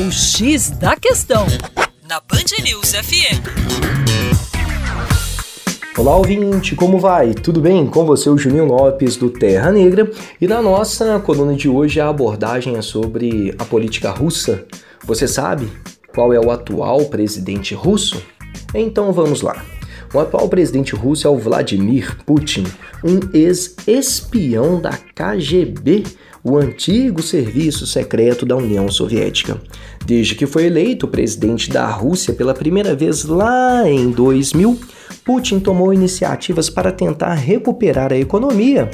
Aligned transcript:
O 0.00 0.12
X 0.12 0.70
da 0.70 0.94
Questão, 0.94 1.44
na 2.08 2.20
Band 2.20 2.62
News 2.62 2.92
FM. 2.92 3.42
Olá, 5.98 6.14
ouvinte, 6.16 6.76
como 6.76 7.00
vai? 7.00 7.34
Tudo 7.34 7.60
bem? 7.60 7.84
Com 7.84 8.06
você, 8.06 8.30
o 8.30 8.38
Juninho 8.38 8.66
Lopes, 8.66 9.16
do 9.16 9.28
Terra 9.28 9.72
Negra. 9.72 10.08
E 10.40 10.46
na 10.46 10.62
nossa 10.62 11.18
coluna 11.18 11.54
de 11.54 11.68
hoje, 11.68 11.98
a 12.00 12.08
abordagem 12.08 12.76
é 12.76 12.82
sobre 12.82 13.52
a 13.58 13.64
política 13.64 14.12
russa. 14.12 14.64
Você 15.04 15.26
sabe 15.26 15.68
qual 16.14 16.32
é 16.32 16.38
o 16.38 16.52
atual 16.52 17.06
presidente 17.06 17.74
russo? 17.74 18.22
Então 18.72 19.12
vamos 19.12 19.42
lá. 19.42 19.64
O 20.12 20.18
atual 20.18 20.48
presidente 20.48 20.94
russo 20.94 21.26
é 21.26 21.30
o 21.30 21.36
Vladimir 21.36 22.16
Putin, 22.24 22.64
um 23.04 23.20
ex-espião 23.32 24.80
da 24.80 24.92
KGB 25.14 26.04
o 26.42 26.56
antigo 26.56 27.22
serviço 27.22 27.86
secreto 27.86 28.46
da 28.46 28.56
União 28.56 28.88
Soviética. 28.88 29.60
Desde 30.06 30.34
que 30.34 30.46
foi 30.46 30.66
eleito 30.66 31.08
presidente 31.08 31.70
da 31.70 31.86
Rússia 31.86 32.32
pela 32.32 32.54
primeira 32.54 32.94
vez 32.94 33.24
lá 33.24 33.88
em 33.88 34.10
2000, 34.10 34.78
Putin 35.24 35.60
tomou 35.60 35.92
iniciativas 35.92 36.70
para 36.70 36.92
tentar 36.92 37.34
recuperar 37.34 38.12
a 38.12 38.18
economia 38.18 38.90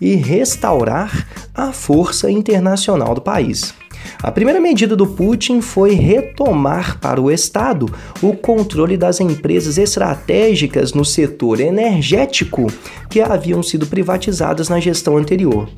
e 0.00 0.14
restaurar 0.14 1.26
a 1.54 1.72
força 1.72 2.30
internacional 2.30 3.14
do 3.14 3.20
país. 3.20 3.74
A 4.22 4.30
primeira 4.30 4.60
medida 4.60 4.96
do 4.96 5.06
Putin 5.06 5.60
foi 5.60 5.94
retomar 5.94 6.98
para 7.00 7.20
o 7.20 7.30
Estado 7.30 7.86
o 8.20 8.34
controle 8.34 8.96
das 8.96 9.20
empresas 9.20 9.78
estratégicas 9.78 10.92
no 10.92 11.04
setor 11.04 11.60
energético 11.60 12.66
que 13.08 13.20
haviam 13.20 13.62
sido 13.62 13.86
privatizadas 13.86 14.68
na 14.68 14.80
gestão 14.80 15.16
anterior. 15.16 15.68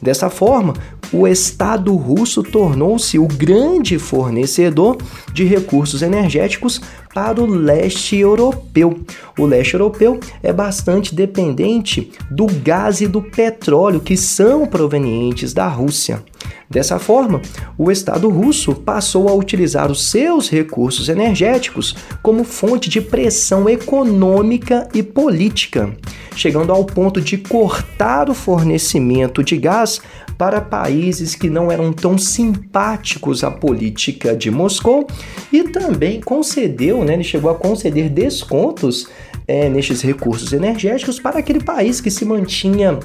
Dessa 0.00 0.30
forma, 0.30 0.74
o 1.12 1.26
Estado 1.26 1.94
russo 1.94 2.42
tornou-se 2.42 3.18
o 3.18 3.26
grande 3.26 3.98
fornecedor 3.98 4.96
de 5.32 5.44
recursos 5.44 6.02
energéticos 6.02 6.80
para 7.12 7.42
o 7.42 7.46
leste 7.46 8.16
europeu. 8.16 9.00
O 9.38 9.44
leste 9.44 9.74
europeu 9.74 10.20
é 10.42 10.52
bastante 10.52 11.14
dependente 11.14 12.12
do 12.30 12.46
gás 12.46 13.00
e 13.00 13.06
do 13.06 13.20
petróleo 13.20 14.00
que 14.00 14.16
são 14.16 14.66
provenientes 14.66 15.52
da 15.52 15.66
Rússia. 15.66 16.22
Dessa 16.70 17.00
forma, 17.00 17.42
o 17.76 17.90
Estado 17.90 18.28
russo 18.28 18.76
passou 18.76 19.28
a 19.28 19.34
utilizar 19.34 19.90
os 19.90 20.08
seus 20.08 20.48
recursos 20.48 21.08
energéticos 21.08 21.96
como 22.22 22.44
fonte 22.44 22.88
de 22.88 23.00
pressão 23.00 23.68
econômica 23.68 24.88
e 24.94 25.02
política, 25.02 25.92
chegando 26.36 26.70
ao 26.70 26.84
ponto 26.84 27.20
de 27.20 27.36
cortar 27.36 28.30
o 28.30 28.34
fornecimento 28.34 29.42
de 29.42 29.56
gás 29.56 30.00
para 30.38 30.60
países 30.60 31.34
que 31.34 31.50
não 31.50 31.72
eram 31.72 31.92
tão 31.92 32.16
simpáticos 32.16 33.42
à 33.42 33.50
política 33.50 34.36
de 34.36 34.48
Moscou 34.48 35.08
e 35.52 35.64
também 35.64 36.20
concedeu, 36.20 37.04
né, 37.04 37.14
ele 37.14 37.24
chegou 37.24 37.50
a 37.50 37.56
conceder 37.56 38.08
descontos 38.08 39.08
é, 39.44 39.68
nestes 39.68 40.02
recursos 40.02 40.52
energéticos 40.52 41.18
para 41.18 41.40
aquele 41.40 41.64
país 41.64 42.00
que 42.00 42.12
se 42.12 42.24
mantinha 42.24 42.96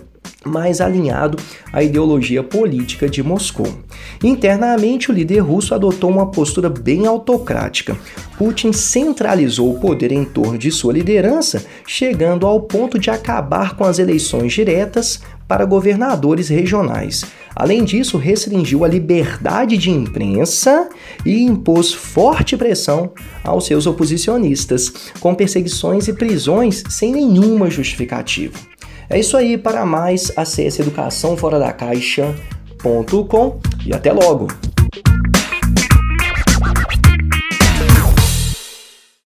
mais 0.46 0.80
alinhado 0.80 1.38
à 1.74 1.82
ideologia 1.82 2.44
política 2.44 3.10
de 3.10 3.24
Moscou. 3.24 3.68
Internamente, 4.24 5.10
o 5.10 5.14
líder 5.14 5.40
russo 5.40 5.74
adotou 5.74 6.10
uma 6.10 6.30
postura 6.32 6.70
bem 6.70 7.08
autocrática. 7.08 7.98
Putin 8.38 8.72
centralizou 8.72 9.72
o 9.72 9.80
poder 9.80 10.12
em 10.12 10.24
torno 10.24 10.58
de 10.58 10.72
sua 10.72 10.94
liderança, 10.94 11.66
chegando 11.88 12.46
ao 12.46 12.62
ponto 12.62 13.00
de 13.00 13.10
acabar 13.10 13.76
com 13.76 13.84
as 13.84 13.98
eleições 13.98 14.54
diretas 14.54 15.22
para 15.48 15.66
governadores 15.66 16.50
regionais. 16.50 17.24
Além 17.56 17.84
disso, 17.84 18.18
restringiu 18.18 18.84
a 18.84 18.88
liberdade 18.88 19.78
de 19.78 19.90
imprensa 19.90 20.90
e 21.26 21.42
impôs 21.44 21.94
forte 21.94 22.58
pressão 22.58 23.12
aos 23.44 23.66
seus 23.66 23.88
oposicionistas, 23.88 24.92
com 25.20 25.34
perseguições 25.34 26.08
e 26.08 26.14
prisões 26.14 26.84
sem 26.90 27.14
nenhuma 27.14 27.70
justificativa. 27.70 28.75
É 29.10 29.20
isso 29.20 29.36
aí, 29.38 29.58
para 29.58 29.86
mais, 29.86 30.32
acesse 30.36 30.82
educaçãoforadacaixa.com 30.82 33.60
e 33.86 33.94
até 33.94 34.12
logo! 34.12 34.48